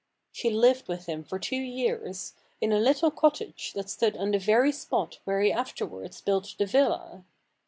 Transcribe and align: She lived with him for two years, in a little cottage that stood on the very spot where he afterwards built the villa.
She 0.31 0.49
lived 0.49 0.87
with 0.87 1.05
him 1.05 1.23
for 1.23 1.37
two 1.37 1.61
years, 1.61 2.33
in 2.59 2.71
a 2.71 2.79
little 2.79 3.11
cottage 3.11 3.73
that 3.73 3.87
stood 3.87 4.17
on 4.17 4.31
the 4.31 4.39
very 4.39 4.71
spot 4.71 5.19
where 5.25 5.41
he 5.41 5.51
afterwards 5.53 6.21
built 6.21 6.55
the 6.57 6.65
villa. 6.65 7.23